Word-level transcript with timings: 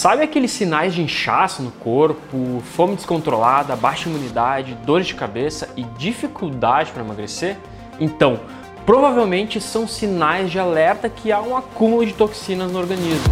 Sabe 0.00 0.22
aqueles 0.22 0.52
sinais 0.52 0.94
de 0.94 1.02
inchaço 1.02 1.60
no 1.60 1.72
corpo, 1.72 2.62
fome 2.62 2.94
descontrolada, 2.94 3.74
baixa 3.74 4.08
imunidade, 4.08 4.78
dores 4.86 5.08
de 5.08 5.14
cabeça 5.16 5.68
e 5.76 5.82
dificuldade 5.98 6.92
para 6.92 7.02
emagrecer? 7.02 7.56
Então, 7.98 8.38
provavelmente 8.86 9.60
são 9.60 9.88
sinais 9.88 10.52
de 10.52 10.58
alerta 10.60 11.10
que 11.10 11.32
há 11.32 11.42
um 11.42 11.56
acúmulo 11.56 12.06
de 12.06 12.14
toxinas 12.14 12.70
no 12.70 12.78
organismo. 12.78 13.24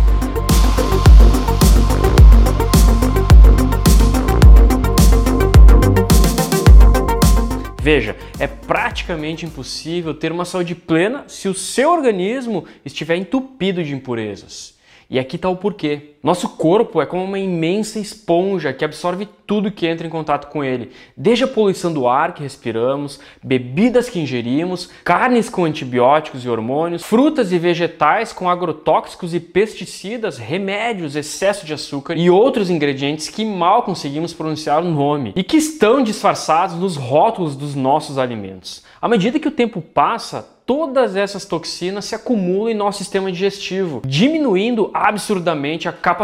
Veja, 7.81 8.17
é 8.41 8.49
praticamente 8.49 9.47
impossível 9.47 10.13
ter 10.13 10.33
uma 10.33 10.45
saúde 10.45 10.75
plena 10.75 11.27
se 11.29 11.47
o 11.47 11.55
seu 11.55 11.93
organismo 11.93 12.65
estiver 12.85 13.15
entupido 13.15 13.85
de 13.85 13.95
impurezas. 13.95 14.75
E 15.09 15.21
aqui 15.21 15.37
está 15.37 15.49
o 15.49 15.57
porquê. 15.57 16.16
Nosso 16.27 16.49
corpo 16.49 17.01
é 17.01 17.07
como 17.07 17.23
uma 17.23 17.39
imensa 17.39 18.01
esponja 18.01 18.73
que 18.73 18.85
absorve 18.85 19.29
tudo 19.47 19.71
que 19.71 19.87
entra 19.87 20.05
em 20.05 20.11
contato 20.11 20.49
com 20.49 20.65
ele, 20.65 20.91
desde 21.17 21.45
a 21.45 21.47
poluição 21.47 21.93
do 21.93 22.09
ar 22.09 22.35
que 22.35 22.43
respiramos, 22.43 23.21
bebidas 23.41 24.11
que 24.11 24.19
ingerimos, 24.19 24.91
carnes 25.05 25.49
com 25.49 25.65
antibióticos 25.65 26.45
e 26.45 26.49
hormônios, 26.49 27.05
frutas 27.05 27.53
e 27.53 27.59
vegetais 27.61 28.33
com 28.33 28.51
agrotóxicos 28.51 29.35
e 29.35 29.39
pesticidas, 29.39 30.37
remédios, 30.37 31.15
excesso 31.15 31.65
de 31.65 31.73
açúcar 31.73 32.17
e 32.17 32.29
outros 32.29 32.71
ingredientes 32.71 33.29
que 33.29 33.45
mal 33.45 33.85
conseguimos 33.85 34.35
pronunciar 34.35 34.83
o 34.83 34.91
nome 34.91 35.33
e 35.37 35.45
que 35.45 35.57
estão 35.57 36.03
disfarçados 36.03 36.75
nos 36.75 36.97
rótulos 36.97 37.55
dos 37.55 37.77
nossos 37.77 38.19
alimentos. 38.19 38.83
À 39.01 39.07
medida 39.07 39.39
que 39.39 39.47
o 39.47 39.53
tempo 39.53 39.81
passa, 39.81 40.57
todas 40.67 41.15
essas 41.15 41.45
toxinas 41.45 42.07
se 42.07 42.15
acumulam 42.17 42.71
em 42.71 42.75
nosso 42.75 42.99
sistema 42.99 43.31
digestivo, 43.31 44.03
diminuindo 44.05 44.91
absurdamente 44.93 45.89
a 45.89 45.93
capacidade 45.93 46.16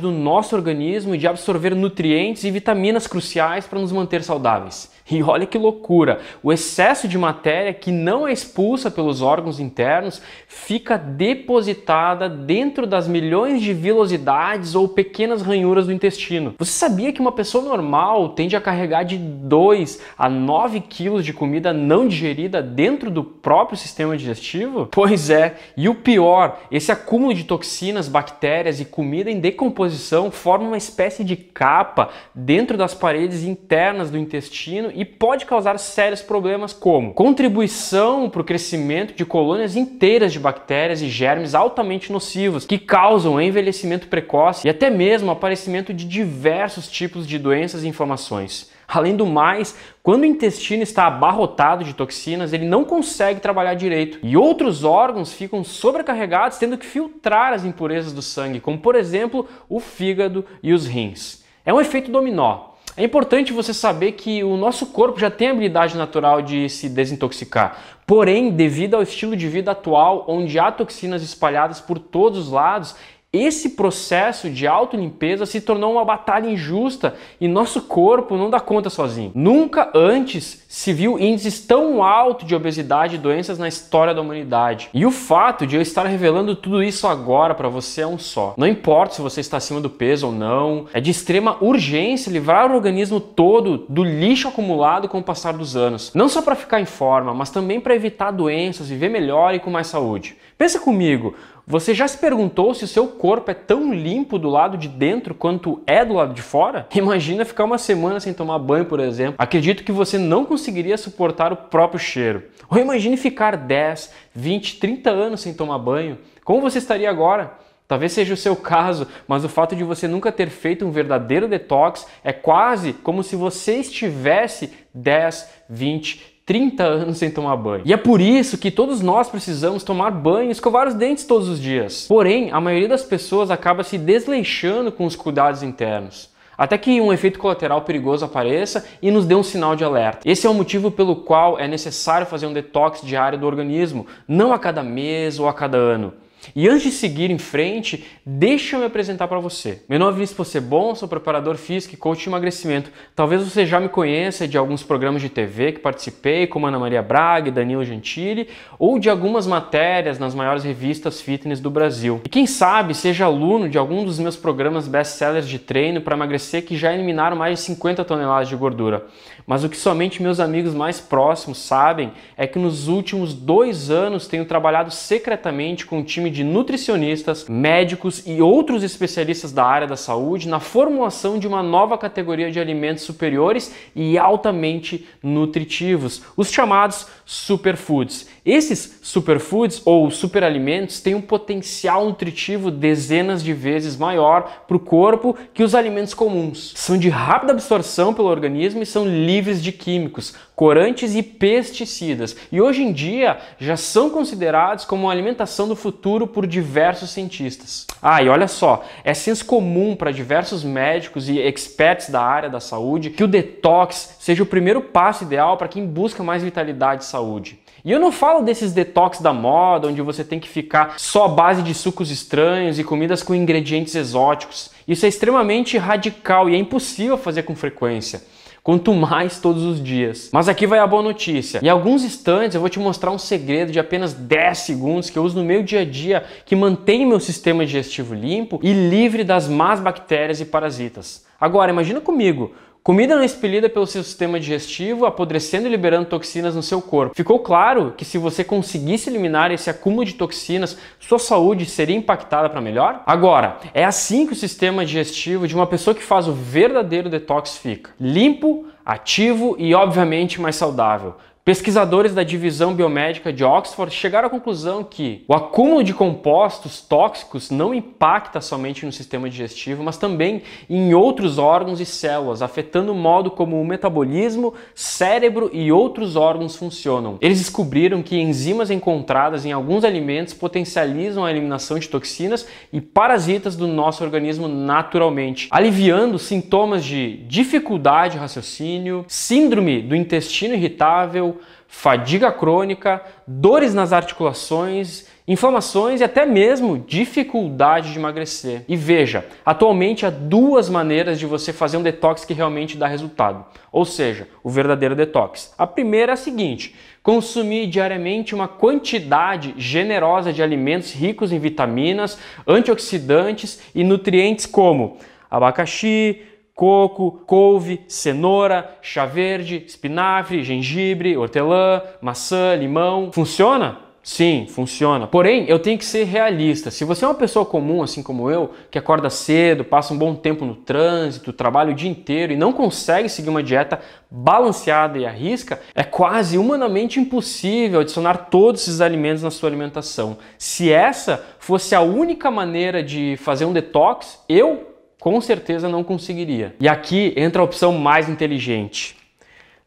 do 0.00 0.10
nosso 0.10 0.56
organismo 0.56 1.16
de 1.16 1.26
absorver 1.26 1.74
nutrientes 1.74 2.44
e 2.44 2.50
vitaminas 2.50 3.06
cruciais 3.06 3.66
para 3.66 3.80
nos 3.80 3.92
manter 3.92 4.22
saudáveis. 4.22 4.95
E 5.08 5.22
olha 5.22 5.46
que 5.46 5.56
loucura! 5.56 6.20
O 6.42 6.52
excesso 6.52 7.06
de 7.06 7.16
matéria 7.16 7.72
que 7.72 7.92
não 7.92 8.26
é 8.26 8.32
expulsa 8.32 8.90
pelos 8.90 9.22
órgãos 9.22 9.60
internos 9.60 10.20
fica 10.48 10.98
depositada 10.98 12.28
dentro 12.28 12.86
das 12.86 13.06
milhões 13.06 13.62
de 13.62 13.72
vilosidades 13.72 14.74
ou 14.74 14.88
pequenas 14.88 15.42
ranhuras 15.42 15.86
do 15.86 15.92
intestino. 15.92 16.54
Você 16.58 16.72
sabia 16.72 17.12
que 17.12 17.20
uma 17.20 17.30
pessoa 17.30 17.62
normal 17.62 18.30
tende 18.30 18.56
a 18.56 18.60
carregar 18.60 19.04
de 19.04 19.16
2 19.16 20.02
a 20.18 20.28
9 20.28 20.80
quilos 20.80 21.24
de 21.24 21.32
comida 21.32 21.72
não 21.72 22.08
digerida 22.08 22.60
dentro 22.60 23.08
do 23.08 23.22
próprio 23.22 23.78
sistema 23.78 24.16
digestivo? 24.16 24.88
Pois 24.90 25.30
é, 25.30 25.56
e 25.76 25.88
o 25.88 25.94
pior, 25.94 26.60
esse 26.70 26.90
acúmulo 26.90 27.32
de 27.32 27.44
toxinas, 27.44 28.08
bactérias 28.08 28.80
e 28.80 28.84
comida 28.84 29.30
em 29.30 29.38
decomposição 29.38 30.32
forma 30.32 30.66
uma 30.66 30.76
espécie 30.76 31.22
de 31.22 31.36
capa 31.36 32.08
dentro 32.34 32.76
das 32.76 32.92
paredes 32.92 33.44
internas 33.44 34.10
do 34.10 34.18
intestino 34.18 34.95
e 34.96 35.04
pode 35.04 35.44
causar 35.44 35.78
sérios 35.78 36.22
problemas 36.22 36.72
como 36.72 37.12
contribuição 37.12 38.30
para 38.30 38.40
o 38.40 38.44
crescimento 38.44 39.14
de 39.14 39.26
colônias 39.26 39.76
inteiras 39.76 40.32
de 40.32 40.40
bactérias 40.40 41.02
e 41.02 41.08
germes 41.08 41.54
altamente 41.54 42.10
nocivos 42.10 42.64
que 42.64 42.78
causam 42.78 43.40
envelhecimento 43.40 44.08
precoce 44.08 44.66
e 44.66 44.70
até 44.70 44.88
mesmo 44.88 45.30
aparecimento 45.30 45.92
de 45.92 46.06
diversos 46.06 46.88
tipos 46.88 47.26
de 47.26 47.38
doenças 47.38 47.84
e 47.84 47.88
inflamações. 47.88 48.70
Além 48.88 49.16
do 49.16 49.26
mais, 49.26 49.76
quando 50.02 50.22
o 50.22 50.26
intestino 50.26 50.82
está 50.82 51.06
abarrotado 51.06 51.84
de 51.84 51.92
toxinas, 51.92 52.52
ele 52.52 52.64
não 52.64 52.84
consegue 52.84 53.40
trabalhar 53.40 53.74
direito 53.74 54.18
e 54.22 54.36
outros 54.36 54.84
órgãos 54.84 55.32
ficam 55.32 55.62
sobrecarregados, 55.62 56.56
tendo 56.56 56.78
que 56.78 56.86
filtrar 56.86 57.52
as 57.52 57.64
impurezas 57.64 58.12
do 58.12 58.22
sangue, 58.22 58.60
como 58.60 58.78
por 58.78 58.94
exemplo 58.94 59.46
o 59.68 59.80
fígado 59.80 60.44
e 60.62 60.72
os 60.72 60.86
rins. 60.86 61.44
É 61.64 61.74
um 61.74 61.80
efeito 61.80 62.10
dominó. 62.10 62.75
É 62.96 63.04
importante 63.04 63.52
você 63.52 63.74
saber 63.74 64.12
que 64.12 64.42
o 64.42 64.56
nosso 64.56 64.86
corpo 64.86 65.20
já 65.20 65.30
tem 65.30 65.48
a 65.48 65.50
habilidade 65.50 65.98
natural 65.98 66.40
de 66.40 66.66
se 66.70 66.88
desintoxicar. 66.88 67.78
Porém, 68.06 68.50
devido 68.50 68.94
ao 68.94 69.02
estilo 69.02 69.36
de 69.36 69.46
vida 69.48 69.72
atual, 69.72 70.24
onde 70.26 70.58
há 70.58 70.72
toxinas 70.72 71.22
espalhadas 71.22 71.78
por 71.78 71.98
todos 71.98 72.46
os 72.46 72.52
lados, 72.52 72.96
esse 73.36 73.70
processo 73.70 74.48
de 74.48 74.66
autolimpeza 74.66 75.46
se 75.46 75.60
tornou 75.60 75.92
uma 75.92 76.04
batalha 76.04 76.48
injusta 76.48 77.14
e 77.40 77.48
nosso 77.48 77.82
corpo 77.82 78.36
não 78.36 78.50
dá 78.50 78.60
conta 78.60 78.90
sozinho. 78.90 79.32
Nunca 79.34 79.90
antes 79.94 80.64
se 80.68 80.92
viu 80.92 81.18
índices 81.18 81.60
tão 81.60 82.02
altos 82.02 82.46
de 82.46 82.54
obesidade 82.54 83.14
e 83.14 83.18
doenças 83.18 83.58
na 83.58 83.68
história 83.68 84.14
da 84.14 84.20
humanidade. 84.20 84.88
E 84.92 85.06
o 85.06 85.10
fato 85.10 85.66
de 85.66 85.76
eu 85.76 85.82
estar 85.82 86.04
revelando 86.06 86.54
tudo 86.54 86.82
isso 86.82 87.06
agora 87.06 87.54
para 87.54 87.68
você 87.68 88.02
é 88.02 88.06
um 88.06 88.18
só. 88.18 88.54
Não 88.56 88.66
importa 88.66 89.14
se 89.14 89.22
você 89.22 89.40
está 89.40 89.56
acima 89.56 89.80
do 89.80 89.88
peso 89.88 90.26
ou 90.26 90.32
não, 90.32 90.86
é 90.92 91.00
de 91.00 91.10
extrema 91.10 91.56
urgência 91.60 92.30
livrar 92.30 92.70
o 92.70 92.74
organismo 92.74 93.20
todo 93.20 93.86
do 93.88 94.04
lixo 94.04 94.48
acumulado 94.48 95.08
com 95.08 95.18
o 95.18 95.22
passar 95.22 95.52
dos 95.52 95.76
anos. 95.76 96.12
Não 96.14 96.28
só 96.28 96.42
para 96.42 96.54
ficar 96.54 96.80
em 96.80 96.84
forma, 96.84 97.32
mas 97.32 97.50
também 97.50 97.80
para 97.80 97.94
evitar 97.94 98.30
doenças, 98.30 98.88
viver 98.88 99.08
melhor 99.08 99.54
e 99.54 99.58
com 99.58 99.70
mais 99.70 99.86
saúde. 99.86 100.36
Pensa 100.58 100.80
comigo, 100.80 101.34
você 101.66 101.92
já 101.92 102.08
se 102.08 102.16
perguntou 102.16 102.72
se 102.72 102.84
o 102.84 102.88
seu 102.88 103.08
corpo 103.08 103.50
é 103.50 103.54
tão 103.54 103.92
limpo 103.92 104.38
do 104.38 104.48
lado 104.48 104.78
de 104.78 104.88
dentro 104.88 105.34
quanto 105.34 105.82
é 105.86 106.02
do 106.02 106.14
lado 106.14 106.32
de 106.32 106.40
fora? 106.40 106.86
Imagina 106.96 107.44
ficar 107.44 107.64
uma 107.64 107.76
semana 107.76 108.20
sem 108.20 108.32
tomar 108.32 108.58
banho, 108.58 108.86
por 108.86 108.98
exemplo. 108.98 109.34
Acredito 109.36 109.84
que 109.84 109.92
você 109.92 110.16
não 110.16 110.46
conseguiria 110.46 110.96
suportar 110.96 111.52
o 111.52 111.56
próprio 111.56 112.00
cheiro. 112.00 112.44
Ou 112.70 112.78
imagine 112.78 113.16
ficar 113.16 113.56
10, 113.56 114.12
20, 114.34 114.78
30 114.78 115.10
anos 115.10 115.40
sem 115.40 115.52
tomar 115.52 115.78
banho. 115.78 116.18
Como 116.42 116.62
você 116.62 116.78
estaria 116.78 117.10
agora? 117.10 117.52
Talvez 117.86 118.12
seja 118.12 118.34
o 118.34 118.36
seu 118.36 118.56
caso, 118.56 119.06
mas 119.28 119.44
o 119.44 119.48
fato 119.48 119.76
de 119.76 119.84
você 119.84 120.08
nunca 120.08 120.32
ter 120.32 120.48
feito 120.48 120.84
um 120.84 120.90
verdadeiro 120.90 121.46
detox 121.46 122.06
é 122.24 122.32
quase 122.32 122.92
como 122.94 123.22
se 123.22 123.36
você 123.36 123.76
estivesse 123.76 124.72
10, 124.92 125.48
20, 125.68 126.35
30 126.46 126.84
anos 126.84 127.18
sem 127.18 127.28
tomar 127.28 127.56
banho. 127.56 127.82
E 127.84 127.92
é 127.92 127.96
por 127.96 128.20
isso 128.20 128.56
que 128.56 128.70
todos 128.70 129.00
nós 129.00 129.28
precisamos 129.28 129.82
tomar 129.82 130.12
banho 130.12 130.48
e 130.48 130.52
escovar 130.52 130.86
os 130.86 130.94
dentes 130.94 131.24
todos 131.24 131.48
os 131.48 131.60
dias. 131.60 132.06
Porém, 132.06 132.52
a 132.52 132.60
maioria 132.60 132.88
das 132.88 133.02
pessoas 133.02 133.50
acaba 133.50 133.82
se 133.82 133.98
desleixando 133.98 134.92
com 134.92 135.04
os 135.04 135.16
cuidados 135.16 135.64
internos. 135.64 136.30
Até 136.56 136.78
que 136.78 137.00
um 137.00 137.12
efeito 137.12 137.40
colateral 137.40 137.82
perigoso 137.82 138.24
apareça 138.24 138.86
e 139.02 139.10
nos 139.10 139.26
dê 139.26 139.34
um 139.34 139.42
sinal 139.42 139.74
de 139.74 139.82
alerta. 139.82 140.20
Esse 140.24 140.46
é 140.46 140.50
o 140.50 140.54
motivo 140.54 140.88
pelo 140.88 141.16
qual 141.16 141.58
é 141.58 141.66
necessário 141.66 142.28
fazer 142.28 142.46
um 142.46 142.52
detox 142.52 143.02
diário 143.02 143.38
do 143.38 143.46
organismo, 143.46 144.06
não 144.28 144.52
a 144.52 144.58
cada 144.58 144.84
mês 144.84 145.40
ou 145.40 145.48
a 145.48 145.52
cada 145.52 145.76
ano. 145.76 146.14
E 146.54 146.68
antes 146.68 146.82
de 146.82 146.90
seguir 146.90 147.30
em 147.30 147.38
frente, 147.38 148.04
deixa 148.24 148.76
eu 148.76 148.80
me 148.80 148.86
apresentar 148.86 149.28
para 149.28 149.40
você. 149.40 149.82
Meu 149.88 149.98
nome 149.98 150.12
é 150.12 150.14
Vinícius 150.14 150.36
Possebon, 150.36 150.94
sou 150.94 151.08
preparador 151.08 151.56
físico 151.56 151.94
e 151.94 151.96
coach 151.96 152.22
de 152.22 152.28
emagrecimento. 152.28 152.90
Talvez 153.14 153.42
você 153.42 153.66
já 153.66 153.80
me 153.80 153.88
conheça 153.88 154.46
de 154.46 154.56
alguns 154.56 154.82
programas 154.82 155.22
de 155.22 155.28
TV 155.28 155.72
que 155.72 155.80
participei, 155.80 156.46
como 156.46 156.66
Ana 156.66 156.78
Maria 156.78 157.02
Braga 157.02 157.48
e 157.48 157.52
Danilo 157.52 157.84
Gentili, 157.84 158.48
ou 158.78 158.98
de 158.98 159.08
algumas 159.08 159.46
matérias 159.46 160.18
nas 160.18 160.34
maiores 160.34 160.64
revistas 160.64 161.20
fitness 161.20 161.60
do 161.60 161.70
Brasil. 161.70 162.20
E 162.24 162.28
quem 162.28 162.46
sabe 162.46 162.94
seja 162.94 163.24
aluno 163.24 163.68
de 163.68 163.78
algum 163.78 164.04
dos 164.04 164.18
meus 164.18 164.36
programas 164.36 164.88
best-sellers 164.88 165.48
de 165.48 165.58
treino 165.58 166.00
para 166.00 166.16
emagrecer 166.16 166.64
que 166.64 166.76
já 166.76 166.92
eliminaram 166.92 167.36
mais 167.36 167.58
de 167.58 167.64
50 167.64 168.04
toneladas 168.04 168.48
de 168.48 168.56
gordura. 168.56 169.06
Mas 169.46 169.62
o 169.62 169.68
que 169.68 169.76
somente 169.76 170.20
meus 170.20 170.40
amigos 170.40 170.74
mais 170.74 171.00
próximos 171.00 171.58
sabem 171.58 172.12
é 172.36 172.48
que 172.48 172.58
nos 172.58 172.88
últimos 172.88 173.32
dois 173.32 173.90
anos 173.90 174.26
tenho 174.26 174.44
trabalhado 174.44 174.90
secretamente 174.90 175.86
com 175.86 175.98
um 175.98 176.02
time 176.02 176.30
de 176.30 176.42
nutricionistas, 176.42 177.46
médicos 177.48 178.24
e 178.26 178.42
outros 178.42 178.82
especialistas 178.82 179.52
da 179.52 179.64
área 179.64 179.86
da 179.86 179.96
saúde 179.96 180.48
na 180.48 180.58
formulação 180.58 181.38
de 181.38 181.46
uma 181.46 181.62
nova 181.62 181.96
categoria 181.96 182.50
de 182.50 182.58
alimentos 182.58 183.04
superiores 183.04 183.72
e 183.94 184.18
altamente 184.18 185.06
nutritivos, 185.22 186.22
os 186.36 186.50
chamados 186.50 187.06
superfoods. 187.24 188.28
Esses 188.44 188.98
superfoods 189.02 189.82
ou 189.84 190.10
superalimentos 190.10 191.00
têm 191.00 191.14
um 191.14 191.20
potencial 191.20 192.04
nutritivo 192.04 192.70
dezenas 192.70 193.42
de 193.42 193.52
vezes 193.52 193.96
maior 193.96 194.64
para 194.66 194.76
o 194.76 194.80
corpo 194.80 195.36
que 195.54 195.62
os 195.62 195.74
alimentos 195.74 196.14
comuns. 196.14 196.72
São 196.76 196.98
de 196.98 197.08
rápida 197.08 197.52
absorção 197.52 198.12
pelo 198.12 198.28
organismo 198.28 198.82
e 198.82 198.86
são 198.86 199.04
livres 199.04 199.35
de 199.36 199.70
químicos, 199.70 200.34
corantes 200.54 201.14
e 201.14 201.22
pesticidas. 201.22 202.34
E 202.50 202.60
hoje 202.60 202.82
em 202.82 202.92
dia 202.92 203.38
já 203.58 203.76
são 203.76 204.08
considerados 204.08 204.84
como 204.84 205.04
uma 205.04 205.12
alimentação 205.12 205.68
do 205.68 205.76
futuro 205.76 206.26
por 206.26 206.46
diversos 206.46 207.10
cientistas. 207.10 207.86
Ah, 208.00 208.22
e 208.22 208.28
olha 208.28 208.48
só, 208.48 208.84
é 209.04 209.12
senso 209.12 209.44
comum 209.44 209.94
para 209.94 210.10
diversos 210.10 210.64
médicos 210.64 211.28
e 211.28 211.38
experts 211.38 212.08
da 212.08 212.22
área 212.22 212.48
da 212.48 212.60
saúde 212.60 213.10
que 213.10 213.22
o 213.22 213.28
detox 213.28 214.16
seja 214.18 214.42
o 214.42 214.46
primeiro 214.46 214.80
passo 214.80 215.24
ideal 215.24 215.56
para 215.56 215.68
quem 215.68 215.86
busca 215.86 216.22
mais 216.22 216.42
vitalidade 216.42 217.04
e 217.04 217.06
saúde. 217.06 217.58
E 217.86 217.92
eu 217.92 218.00
não 218.00 218.10
falo 218.10 218.42
desses 218.42 218.72
detox 218.72 219.20
da 219.20 219.32
moda, 219.32 219.86
onde 219.86 220.02
você 220.02 220.24
tem 220.24 220.40
que 220.40 220.48
ficar 220.48 220.98
só 220.98 221.26
à 221.26 221.28
base 221.28 221.62
de 221.62 221.72
sucos 221.72 222.10
estranhos 222.10 222.80
e 222.80 222.84
comidas 222.84 223.22
com 223.22 223.32
ingredientes 223.32 223.94
exóticos. 223.94 224.70
Isso 224.88 225.06
é 225.06 225.08
extremamente 225.08 225.78
radical 225.78 226.50
e 226.50 226.56
é 226.56 226.58
impossível 226.58 227.16
fazer 227.16 227.44
com 227.44 227.54
frequência. 227.54 228.24
Quanto 228.66 228.92
mais 228.92 229.38
todos 229.38 229.62
os 229.62 229.80
dias. 229.80 230.28
Mas 230.32 230.48
aqui 230.48 230.66
vai 230.66 230.80
a 230.80 230.86
boa 230.88 231.00
notícia. 231.00 231.60
Em 231.62 231.68
alguns 231.68 232.02
instantes 232.02 232.56
eu 232.56 232.60
vou 232.60 232.68
te 232.68 232.80
mostrar 232.80 233.12
um 233.12 233.18
segredo 233.18 233.70
de 233.70 233.78
apenas 233.78 234.12
10 234.12 234.58
segundos 234.58 235.08
que 235.08 235.16
eu 235.16 235.22
uso 235.22 235.38
no 235.38 235.44
meu 235.44 235.62
dia 235.62 235.82
a 235.82 235.84
dia 235.84 236.24
que 236.44 236.56
mantém 236.56 237.06
meu 237.06 237.20
sistema 237.20 237.64
digestivo 237.64 238.12
limpo 238.12 238.58
e 238.64 238.72
livre 238.72 239.22
das 239.22 239.46
más 239.46 239.78
bactérias 239.78 240.40
e 240.40 240.44
parasitas. 240.44 241.24
Agora, 241.40 241.70
imagina 241.70 242.00
comigo, 242.00 242.54
Comida 242.86 243.16
não 243.16 243.22
é 243.22 243.26
expelida 243.26 243.68
pelo 243.68 243.84
seu 243.84 244.00
sistema 244.04 244.38
digestivo, 244.38 245.06
apodrecendo 245.06 245.66
e 245.66 245.70
liberando 245.70 246.08
toxinas 246.08 246.54
no 246.54 246.62
seu 246.62 246.80
corpo. 246.80 247.16
Ficou 247.16 247.40
claro 247.40 247.92
que 247.96 248.04
se 248.04 248.16
você 248.16 248.44
conseguisse 248.44 249.10
eliminar 249.10 249.50
esse 249.50 249.68
acúmulo 249.68 250.04
de 250.04 250.14
toxinas, 250.14 250.78
sua 251.00 251.18
saúde 251.18 251.66
seria 251.66 251.96
impactada 251.96 252.48
para 252.48 252.60
melhor? 252.60 253.02
Agora, 253.04 253.58
é 253.74 253.84
assim 253.84 254.24
que 254.24 254.34
o 254.34 254.36
sistema 254.36 254.86
digestivo 254.86 255.48
de 255.48 255.54
uma 255.56 255.66
pessoa 255.66 255.96
que 255.96 256.00
faz 256.00 256.28
o 256.28 256.32
verdadeiro 256.32 257.10
detox 257.10 257.56
fica: 257.56 257.90
limpo, 258.00 258.66
ativo 258.84 259.56
e 259.58 259.74
obviamente 259.74 260.40
mais 260.40 260.54
saudável. 260.54 261.16
Pesquisadores 261.46 262.12
da 262.12 262.24
divisão 262.24 262.74
biomédica 262.74 263.32
de 263.32 263.44
Oxford 263.44 263.94
chegaram 263.94 264.26
à 264.26 264.28
conclusão 264.28 264.82
que 264.82 265.24
o 265.28 265.32
acúmulo 265.32 265.84
de 265.84 265.94
compostos 265.94 266.80
tóxicos 266.80 267.52
não 267.52 267.72
impacta 267.72 268.40
somente 268.40 268.84
no 268.84 268.90
sistema 268.90 269.30
digestivo, 269.30 269.84
mas 269.84 269.96
também 269.96 270.42
em 270.68 270.92
outros 270.92 271.38
órgãos 271.38 271.78
e 271.78 271.86
células, 271.86 272.42
afetando 272.42 272.90
o 272.90 272.96
modo 272.96 273.30
como 273.30 273.60
o 273.60 273.64
metabolismo, 273.64 274.54
cérebro 274.74 275.48
e 275.52 275.70
outros 275.70 276.16
órgãos 276.16 276.56
funcionam. 276.56 277.16
Eles 277.20 277.38
descobriram 277.38 278.02
que 278.02 278.20
enzimas 278.20 278.68
encontradas 278.68 279.46
em 279.46 279.52
alguns 279.52 279.84
alimentos 279.84 280.34
potencializam 280.34 281.24
a 281.24 281.30
eliminação 281.30 281.78
de 281.78 281.88
toxinas 281.88 282.44
e 282.72 282.80
parasitas 282.80 283.54
do 283.54 283.68
nosso 283.68 284.02
organismo 284.02 284.48
naturalmente, 284.48 285.46
aliviando 285.52 286.18
sintomas 286.18 286.84
de 286.84 287.18
dificuldade 287.28 288.14
de 288.14 288.18
raciocínio, 288.18 289.04
síndrome 289.06 289.80
do 289.80 289.94
intestino 289.94 290.52
irritável, 290.52 291.35
fadiga 291.68 292.30
crônica, 292.30 293.02
dores 293.26 293.74
nas 293.74 293.92
articulações, 293.92 295.06
inflamações 295.26 296.00
e 296.00 296.04
até 296.04 296.24
mesmo 296.24 296.78
dificuldade 296.78 297.92
de 297.92 297.98
emagrecer. 297.98 298.64
E 298.68 298.76
veja, 298.76 299.26
atualmente 299.44 300.06
há 300.06 300.10
duas 300.10 300.68
maneiras 300.68 301.18
de 301.18 301.26
você 301.26 301.52
fazer 301.52 301.76
um 301.76 301.82
detox 301.82 302.24
que 302.24 302.34
realmente 302.34 302.76
dá 302.76 302.86
resultado, 302.86 303.44
ou 303.72 303.84
seja, 303.84 304.28
o 304.42 304.50
verdadeiro 304.50 304.94
detox. 304.94 305.52
A 305.58 305.66
primeira 305.66 306.12
é 306.12 306.14
a 306.14 306.16
seguinte: 306.16 306.74
consumir 307.02 307.66
diariamente 307.66 308.34
uma 308.34 308.48
quantidade 308.48 309.54
generosa 309.56 310.32
de 310.32 310.42
alimentos 310.42 310.92
ricos 310.92 311.32
em 311.32 311.38
vitaminas, 311.38 312.18
antioxidantes 312.46 313.60
e 313.74 313.82
nutrientes 313.82 314.46
como 314.46 314.98
abacaxi, 315.28 316.22
coco, 316.56 317.20
couve, 317.26 317.82
cenoura, 317.86 318.78
chá 318.80 319.04
verde, 319.04 319.62
espinafre, 319.66 320.42
gengibre, 320.42 321.14
hortelã, 321.14 321.82
maçã, 322.00 322.54
limão. 322.54 323.12
Funciona? 323.12 323.84
Sim, 324.02 324.46
funciona. 324.48 325.06
Porém, 325.06 325.44
eu 325.48 325.58
tenho 325.58 325.76
que 325.76 325.84
ser 325.84 326.04
realista. 326.04 326.70
Se 326.70 326.84
você 326.84 327.04
é 327.04 327.08
uma 327.08 327.14
pessoa 327.14 327.44
comum, 327.44 327.82
assim 327.82 328.02
como 328.02 328.30
eu, 328.30 328.52
que 328.70 328.78
acorda 328.78 329.10
cedo, 329.10 329.64
passa 329.64 329.92
um 329.92 329.98
bom 329.98 330.14
tempo 330.14 330.46
no 330.46 330.54
trânsito, 330.54 331.32
trabalha 331.32 331.72
o 331.72 331.74
dia 331.74 331.90
inteiro 331.90 332.32
e 332.32 332.36
não 332.36 332.52
consegue 332.52 333.08
seguir 333.08 333.28
uma 333.28 333.42
dieta 333.42 333.80
balanceada 334.10 334.96
e 334.96 335.04
arrisca, 335.04 335.60
é 335.74 335.82
quase 335.82 336.38
humanamente 336.38 336.98
impossível 336.98 337.80
adicionar 337.80 338.28
todos 338.30 338.62
esses 338.62 338.80
alimentos 338.80 339.24
na 339.24 339.30
sua 339.30 339.50
alimentação. 339.50 340.16
Se 340.38 340.72
essa 340.72 341.22
fosse 341.38 341.74
a 341.74 341.82
única 341.82 342.30
maneira 342.30 342.82
de 342.82 343.16
fazer 343.18 343.44
um 343.44 343.52
detox, 343.52 344.20
eu 344.28 344.75
com 345.00 345.20
certeza 345.20 345.68
não 345.68 345.84
conseguiria. 345.84 346.54
E 346.60 346.68
aqui 346.68 347.12
entra 347.16 347.42
a 347.42 347.44
opção 347.44 347.72
mais 347.72 348.08
inteligente: 348.08 348.96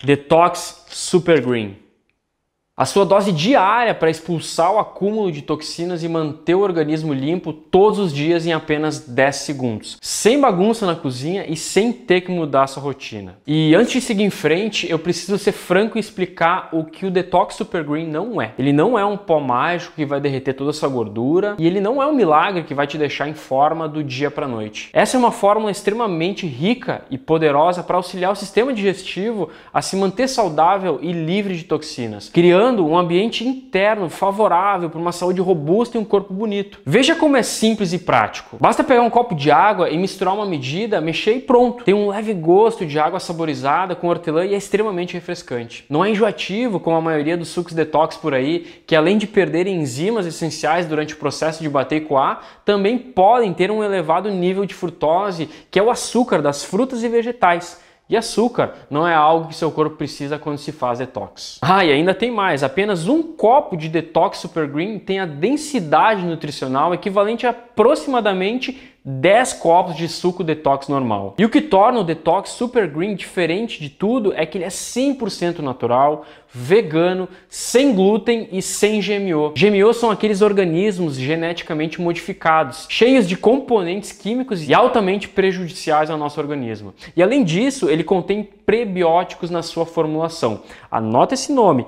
Detox 0.03 0.85
Super 0.87 1.41
Green. 1.41 1.77
A 2.79 2.85
sua 2.85 3.03
dose 3.03 3.33
diária 3.33 3.93
para 3.93 4.09
expulsar 4.09 4.71
o 4.71 4.79
acúmulo 4.79 5.33
de 5.33 5.41
toxinas 5.41 6.01
e 6.01 6.07
manter 6.07 6.55
o 6.55 6.61
organismo 6.61 7.11
limpo 7.13 7.51
todos 7.51 7.99
os 7.99 8.13
dias 8.13 8.45
em 8.45 8.53
apenas 8.53 9.01
10 9.01 9.35
segundos. 9.35 9.97
Sem 10.01 10.39
bagunça 10.39 10.85
na 10.85 10.95
cozinha 10.95 11.43
e 11.45 11.57
sem 11.57 11.91
ter 11.91 12.21
que 12.21 12.31
mudar 12.31 12.63
a 12.63 12.67
sua 12.67 12.81
rotina. 12.81 13.37
E 13.45 13.75
antes 13.75 13.91
de 13.91 13.99
seguir 13.99 14.23
em 14.23 14.29
frente, 14.29 14.89
eu 14.89 14.97
preciso 14.97 15.37
ser 15.37 15.51
franco 15.51 15.97
e 15.97 15.99
explicar 15.99 16.69
o 16.71 16.85
que 16.85 17.05
o 17.05 17.11
Detox 17.11 17.55
Super 17.55 17.83
Green 17.83 18.07
não 18.07 18.41
é. 18.41 18.53
Ele 18.57 18.71
não 18.71 18.97
é 18.97 19.03
um 19.03 19.17
pó 19.17 19.41
mágico 19.41 19.95
que 19.97 20.05
vai 20.05 20.21
derreter 20.21 20.53
toda 20.53 20.69
a 20.69 20.73
sua 20.73 20.87
gordura 20.87 21.57
e 21.59 21.67
ele 21.67 21.81
não 21.81 22.01
é 22.01 22.07
um 22.07 22.15
milagre 22.15 22.63
que 22.63 22.73
vai 22.73 22.87
te 22.87 22.97
deixar 22.97 23.27
em 23.27 23.33
forma 23.33 23.89
do 23.89 24.01
dia 24.01 24.31
para 24.31 24.47
noite. 24.47 24.89
Essa 24.93 25.17
é 25.17 25.19
uma 25.19 25.33
fórmula 25.33 25.69
extremamente 25.69 26.47
rica 26.47 27.01
e 27.11 27.17
poderosa 27.17 27.83
para 27.83 27.97
auxiliar 27.97 28.31
o 28.31 28.37
sistema 28.37 28.71
digestivo 28.71 29.49
a 29.73 29.81
se 29.81 29.97
manter 29.97 30.29
saudável 30.29 30.97
e 31.01 31.11
livre 31.11 31.57
de 31.57 31.65
toxinas, 31.65 32.29
criando 32.29 32.68
um 32.77 32.97
ambiente 32.97 33.47
interno 33.47 34.09
favorável 34.09 34.89
para 34.89 34.99
uma 34.99 35.11
saúde 35.11 35.41
robusta 35.41 35.97
e 35.97 35.99
um 35.99 36.05
corpo 36.05 36.33
bonito. 36.33 36.79
Veja 36.85 37.15
como 37.15 37.37
é 37.37 37.43
simples 37.43 37.93
e 37.93 37.99
prático. 37.99 38.57
Basta 38.59 38.83
pegar 38.83 39.01
um 39.01 39.09
copo 39.09 39.33
de 39.33 39.49
água 39.49 39.89
e 39.89 39.97
misturar 39.97 40.33
uma 40.33 40.45
medida, 40.45 41.01
mexer 41.01 41.35
e 41.35 41.39
pronto. 41.39 41.83
Tem 41.83 41.93
um 41.93 42.09
leve 42.09 42.33
gosto 42.33 42.85
de 42.85 42.99
água 42.99 43.19
saborizada 43.19 43.95
com 43.95 44.07
hortelã 44.07 44.45
e 44.45 44.53
é 44.53 44.57
extremamente 44.57 45.13
refrescante. 45.13 45.85
Não 45.89 46.03
é 46.03 46.11
enjoativo 46.11 46.79
como 46.79 46.97
a 46.97 47.01
maioria 47.01 47.37
dos 47.37 47.49
sucos 47.49 47.73
detox 47.73 48.17
por 48.17 48.33
aí, 48.33 48.81
que 48.85 48.95
além 48.95 49.17
de 49.17 49.27
perderem 49.27 49.81
enzimas 49.81 50.25
essenciais 50.25 50.85
durante 50.85 51.13
o 51.13 51.17
processo 51.17 51.63
de 51.63 51.69
bater 51.69 51.97
e 51.97 52.01
coar, 52.01 52.41
também 52.63 52.97
podem 52.97 53.53
ter 53.53 53.71
um 53.71 53.83
elevado 53.83 54.29
nível 54.29 54.65
de 54.65 54.73
frutose, 54.73 55.49
que 55.71 55.79
é 55.79 55.83
o 55.83 55.89
açúcar 55.89 56.41
das 56.41 56.63
frutas 56.63 57.03
e 57.03 57.09
vegetais 57.09 57.79
e 58.09 58.17
açúcar 58.17 58.73
não 58.89 59.07
é 59.07 59.13
algo 59.13 59.47
que 59.49 59.55
seu 59.55 59.71
corpo 59.71 59.95
precisa 59.95 60.39
quando 60.39 60.57
se 60.57 60.71
faz 60.71 60.99
detox. 60.99 61.59
Ah, 61.61 61.85
e 61.85 61.91
ainda 61.91 62.13
tem 62.13 62.31
mais: 62.31 62.63
apenas 62.63 63.07
um 63.07 63.21
copo 63.21 63.77
de 63.77 63.87
detox 63.87 64.39
super 64.39 64.67
green 64.67 64.97
tem 64.97 65.19
a 65.19 65.25
densidade 65.25 66.25
nutricional 66.25 66.93
equivalente 66.93 67.45
a 67.45 67.53
aproximadamente 67.79 68.88
10 69.03 69.53
copos 69.53 69.95
de 69.95 70.07
suco 70.07 70.43
detox 70.43 70.87
normal. 70.87 71.35
E 71.37 71.45
o 71.45 71.49
que 71.49 71.61
torna 71.61 71.99
o 71.99 72.03
detox 72.03 72.49
super 72.51 72.87
green 72.87 73.15
diferente 73.15 73.79
de 73.79 73.89
tudo 73.89 74.33
é 74.33 74.45
que 74.45 74.57
ele 74.57 74.65
é 74.65 74.69
100% 74.69 75.59
natural, 75.59 76.25
vegano, 76.51 77.27
sem 77.47 77.93
glúten 77.93 78.49
e 78.51 78.61
sem 78.61 78.99
GMO. 78.99 79.53
GMO 79.55 79.93
são 79.93 80.11
aqueles 80.11 80.41
organismos 80.41 81.15
geneticamente 81.15 82.01
modificados, 82.01 82.87
cheios 82.89 83.27
de 83.27 83.37
componentes 83.37 84.11
químicos 84.11 84.67
e 84.67 84.73
altamente 84.73 85.29
prejudiciais 85.29 86.09
ao 86.09 86.17
nosso 86.17 86.39
organismo. 86.39 86.93
E 87.15 87.23
além 87.23 87.43
disso, 87.43 87.89
ele 87.89 88.03
contém 88.03 88.43
prebióticos 88.65 89.49
na 89.49 89.63
sua 89.63 89.85
formulação. 89.85 90.61
Anota 90.91 91.33
esse 91.33 91.51
nome: 91.51 91.85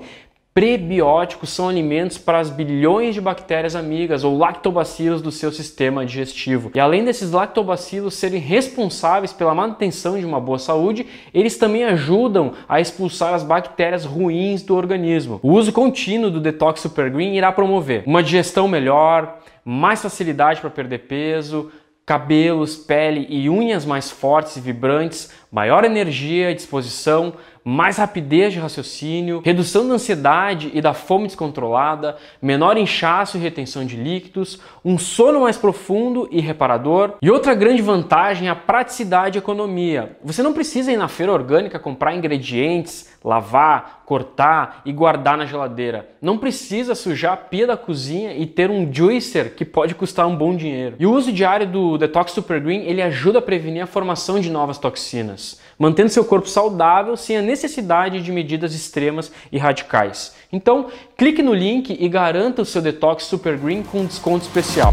Prebióticos 0.54 1.48
são 1.48 1.66
alimentos 1.66 2.18
para 2.18 2.38
as 2.38 2.50
bilhões 2.50 3.14
de 3.14 3.22
bactérias 3.22 3.74
amigas 3.74 4.22
ou 4.22 4.36
lactobacilos 4.36 5.22
do 5.22 5.32
seu 5.32 5.50
sistema 5.50 6.04
digestivo. 6.04 6.70
E 6.74 6.80
além 6.80 7.02
desses 7.02 7.30
lactobacilos 7.30 8.12
serem 8.12 8.38
responsáveis 8.38 9.32
pela 9.32 9.54
manutenção 9.54 10.18
de 10.18 10.26
uma 10.26 10.38
boa 10.38 10.58
saúde, 10.58 11.06
eles 11.32 11.56
também 11.56 11.84
ajudam 11.84 12.52
a 12.68 12.82
expulsar 12.82 13.32
as 13.32 13.42
bactérias 13.42 14.04
ruins 14.04 14.62
do 14.62 14.76
organismo. 14.76 15.40
O 15.42 15.52
uso 15.52 15.72
contínuo 15.72 16.30
do 16.30 16.38
Detox 16.38 16.82
Super 16.82 17.08
Green 17.08 17.34
irá 17.34 17.50
promover 17.50 18.02
uma 18.06 18.22
digestão 18.22 18.68
melhor, 18.68 19.38
mais 19.64 20.02
facilidade 20.02 20.60
para 20.60 20.68
perder 20.68 20.98
peso, 20.98 21.72
cabelos, 22.04 22.76
pele 22.76 23.26
e 23.30 23.48
unhas 23.48 23.86
mais 23.86 24.10
fortes 24.10 24.56
e 24.56 24.60
vibrantes, 24.60 25.30
maior 25.52 25.84
energia 25.84 26.50
e 26.50 26.54
disposição, 26.54 27.34
mais 27.64 27.98
rapidez 27.98 28.52
de 28.52 28.58
raciocínio, 28.58 29.42
redução 29.44 29.86
da 29.86 29.94
ansiedade 29.94 30.70
e 30.74 30.80
da 30.80 30.94
fome 30.94 31.26
descontrolada, 31.26 32.16
menor 32.40 32.76
inchaço 32.76 33.36
e 33.36 33.40
retenção 33.40 33.84
de 33.84 33.96
líquidos, 33.96 34.60
um 34.84 34.98
sono 34.98 35.42
mais 35.42 35.56
profundo 35.56 36.28
e 36.30 36.40
reparador. 36.40 37.14
E 37.22 37.30
outra 37.30 37.54
grande 37.54 37.82
vantagem 37.82 38.48
é 38.48 38.50
a 38.50 38.56
praticidade 38.56 39.38
e 39.38 39.40
economia. 39.40 40.16
Você 40.24 40.42
não 40.42 40.52
precisa 40.52 40.90
ir 40.90 40.96
na 40.96 41.06
feira 41.06 41.32
orgânica 41.32 41.78
comprar 41.78 42.14
ingredientes, 42.14 43.12
lavar, 43.24 44.02
cortar 44.04 44.82
e 44.84 44.92
guardar 44.92 45.38
na 45.38 45.46
geladeira. 45.46 46.08
Não 46.20 46.36
precisa 46.36 46.94
sujar 46.94 47.32
a 47.32 47.36
pia 47.36 47.66
da 47.66 47.76
cozinha 47.76 48.34
e 48.34 48.46
ter 48.46 48.70
um 48.70 48.92
juicer 48.92 49.54
que 49.54 49.64
pode 49.64 49.94
custar 49.94 50.26
um 50.26 50.36
bom 50.36 50.54
dinheiro. 50.54 50.96
E 50.98 51.06
o 51.06 51.12
uso 51.12 51.32
diário 51.32 51.66
do 51.66 51.96
Detox 51.96 52.32
Super 52.32 52.60
Green, 52.60 52.82
ele 52.82 53.00
ajuda 53.00 53.38
a 53.38 53.42
prevenir 53.42 53.82
a 53.82 53.86
formação 53.86 54.40
de 54.40 54.50
novas 54.50 54.78
toxinas, 54.78 55.41
mantendo 55.78 56.10
seu 56.10 56.24
corpo 56.24 56.48
saudável 56.48 57.16
sem 57.16 57.36
a 57.36 57.42
necessidade 57.42 58.22
de 58.22 58.32
medidas 58.32 58.74
extremas 58.74 59.32
e 59.50 59.58
radicais. 59.58 60.34
Então, 60.52 60.88
clique 61.16 61.42
no 61.42 61.54
link 61.54 61.96
e 61.98 62.08
garanta 62.08 62.62
o 62.62 62.64
seu 62.64 62.82
Detox 62.82 63.24
Super 63.24 63.56
Green 63.56 63.82
com 63.82 64.00
um 64.00 64.06
desconto 64.06 64.44
especial. 64.44 64.92